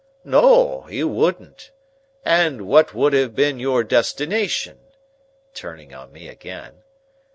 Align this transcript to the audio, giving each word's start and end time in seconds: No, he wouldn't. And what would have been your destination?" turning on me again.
No, 0.23 0.81
he 0.89 1.03
wouldn't. 1.03 1.69
And 2.25 2.65
what 2.67 2.95
would 2.95 3.13
have 3.13 3.35
been 3.35 3.59
your 3.59 3.83
destination?" 3.83 4.79
turning 5.53 5.93
on 5.93 6.11
me 6.11 6.27
again. 6.27 6.81